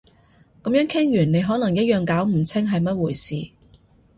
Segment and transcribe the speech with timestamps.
[0.63, 3.51] 噉樣傾完你可能一樣搞唔清係乜嘢回事